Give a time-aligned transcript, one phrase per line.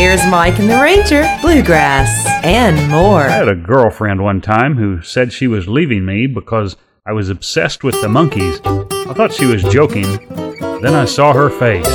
[0.00, 3.24] Here's Mike and the Ranger, Bluegrass, and more.
[3.24, 7.28] I had a girlfriend one time who said she was leaving me because I was
[7.28, 8.62] obsessed with the Monkees.
[9.06, 10.04] I thought she was joking.
[10.80, 11.86] Then I saw her face.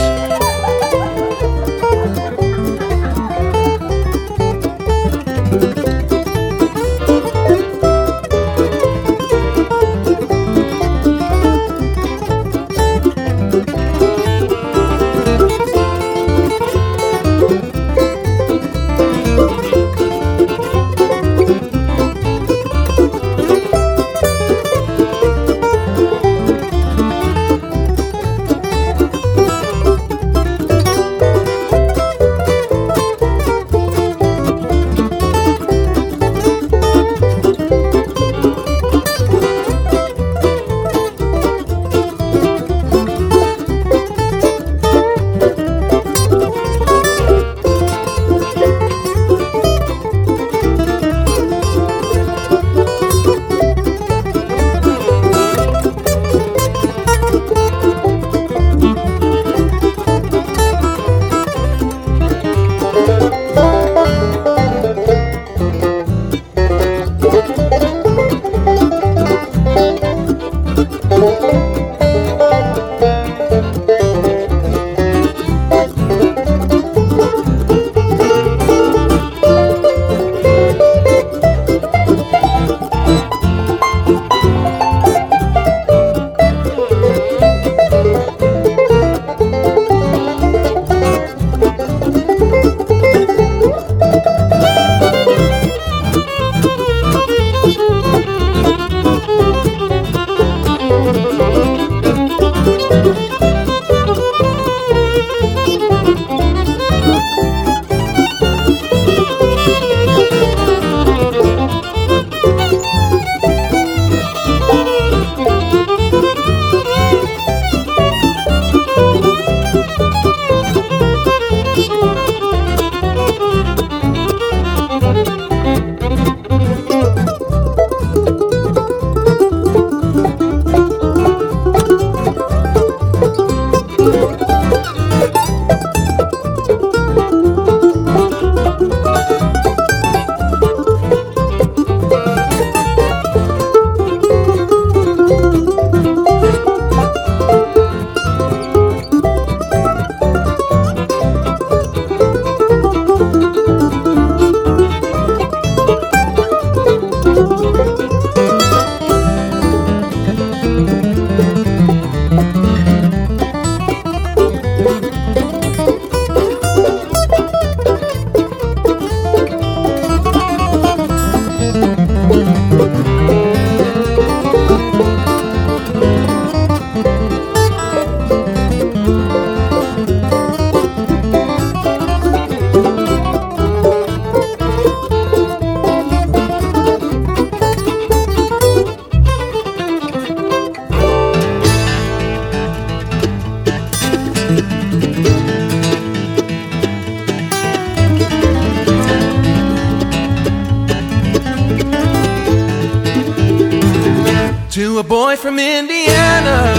[205.36, 206.74] Boy from Indiana,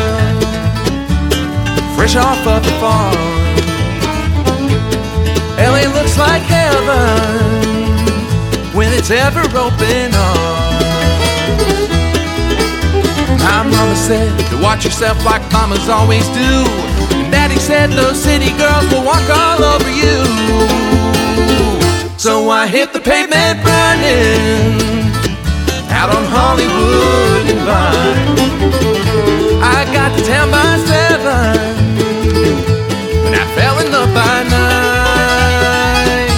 [1.97, 3.15] fresh off of the farm.
[5.59, 6.85] LA looks like heaven
[8.75, 10.77] when it's ever open arms.
[13.43, 16.65] My mama said to watch yourself like mamas always do.
[17.17, 20.25] And daddy said those city girls will walk all over you.
[22.19, 25.06] So I hit the pavement running
[25.97, 28.29] out on Hollywood and Vine.
[29.77, 31.57] I got to town by seven,
[33.25, 36.29] but I fell in love by nine.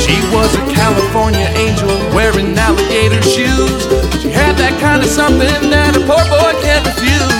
[0.00, 3.84] She was a California angel wearing alligator shoes.
[4.22, 7.32] She had that kind of something that a poor boy can't refuse.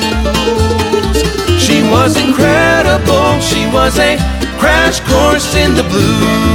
[1.64, 3.40] She was incredible.
[3.40, 4.20] She was a
[4.60, 6.53] crash course in the blues.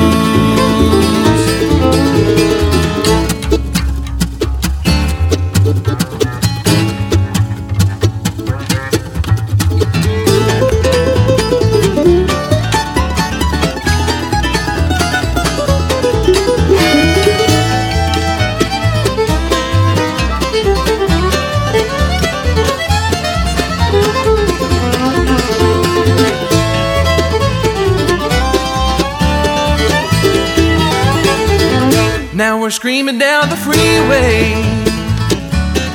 [33.29, 34.57] Down the freeway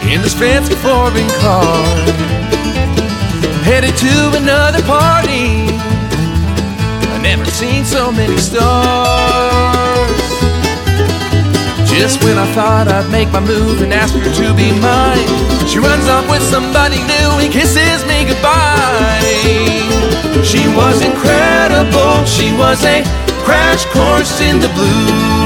[0.07, 1.83] in this fancy foreign car,
[3.67, 5.67] headed to another party.
[7.11, 10.15] I've never seen so many stars.
[11.91, 15.27] Just when I thought I'd make my move and ask her to be mine,
[15.67, 19.19] she runs off with somebody new and kisses me goodbye.
[20.51, 22.15] She was incredible.
[22.31, 23.03] She was a
[23.43, 25.44] crash course in the blues.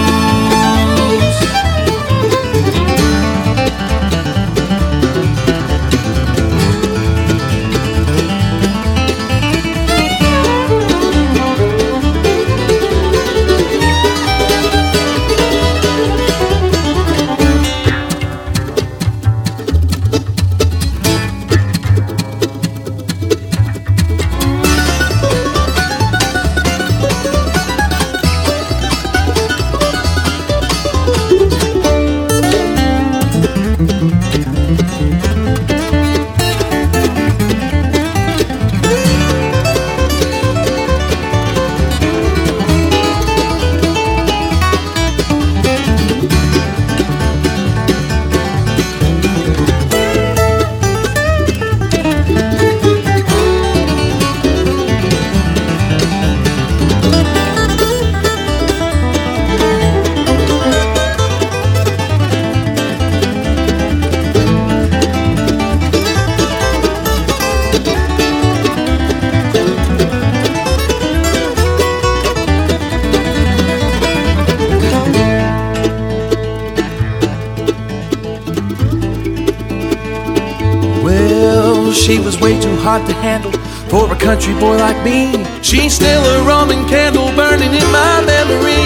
[82.09, 83.53] She was way too hot to handle
[83.93, 85.45] for a country boy like me.
[85.61, 88.81] She's still a Roman candle burning in my memory.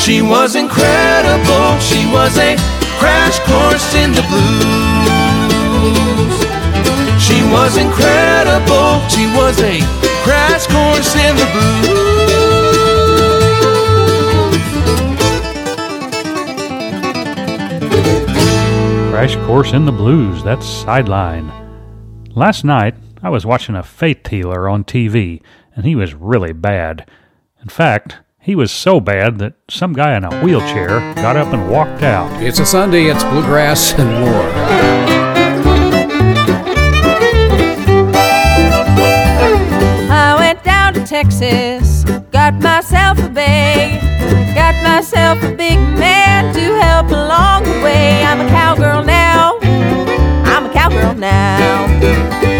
[0.00, 1.78] She was incredible.
[1.80, 2.56] She was a
[2.96, 4.64] crash course in the blues.
[7.20, 9.04] She was incredible.
[9.12, 9.84] She was a
[10.24, 12.53] crash course in the blues.
[19.14, 21.52] Crash Course in the Blues, that's Sideline.
[22.34, 25.40] Last night, I was watching a faith healer on TV,
[25.76, 27.08] and he was really bad.
[27.62, 31.70] In fact, he was so bad that some guy in a wheelchair got up and
[31.70, 32.42] walked out.
[32.42, 34.50] It's a Sunday, it's bluegrass and more.
[40.10, 41.93] I went down to Texas,
[42.34, 44.00] got myself a bay,
[44.56, 48.24] got myself a big man to help along the way.
[48.24, 52.53] I'm a cowgirl now, I'm a cowgirl now.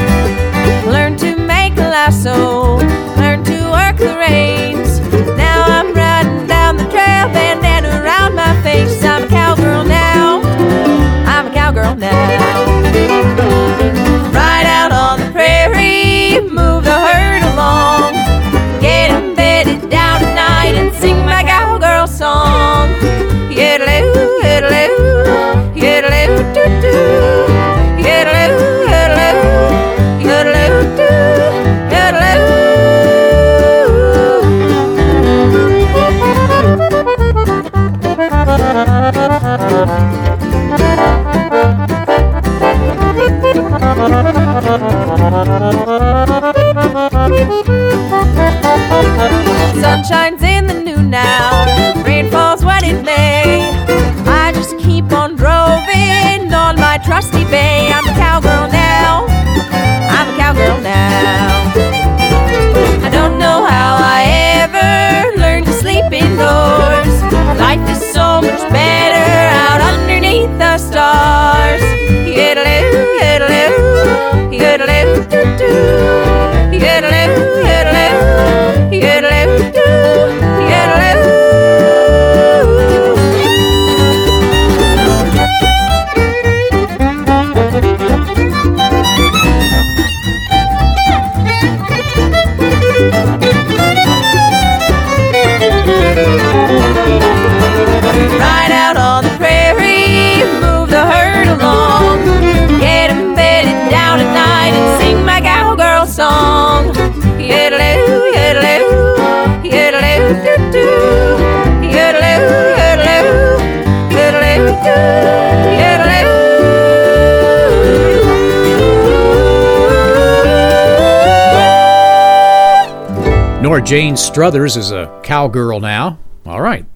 [123.85, 126.19] Jane Struthers is a cowgirl now.
[126.47, 126.87] All right.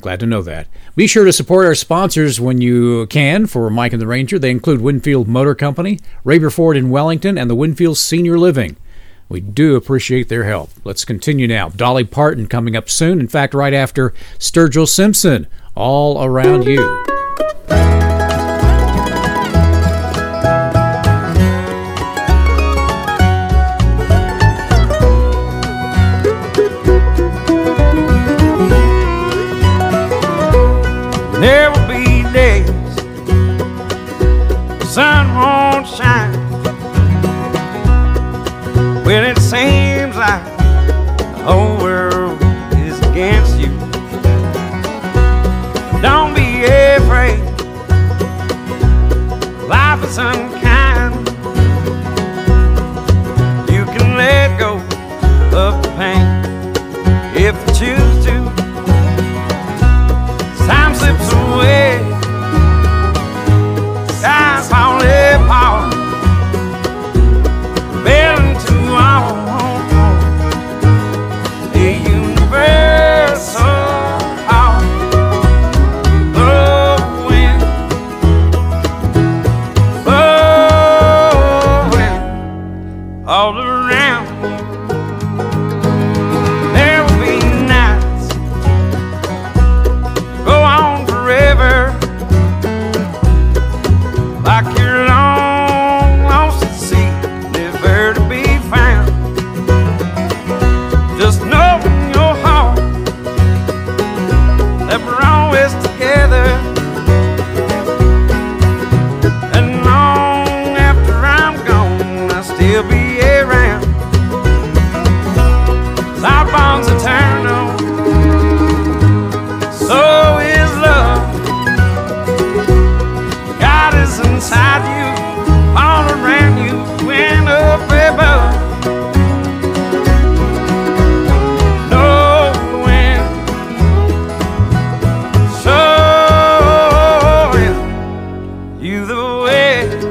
[0.00, 0.68] Glad to know that.
[0.94, 4.38] Be sure to support our sponsors when you can for Mike and the Ranger.
[4.38, 8.76] They include Winfield Motor Company, Raber Ford in Wellington, and the Winfield Senior Living.
[9.28, 10.70] We do appreciate their help.
[10.84, 11.70] Let's continue now.
[11.70, 13.18] Dolly Parton coming up soon.
[13.18, 17.04] In fact, right after Sturgill Simpson, All Around You.
[34.96, 36.32] Sun won't shine.
[39.04, 40.42] When it seems like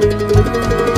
[0.06, 0.95] Música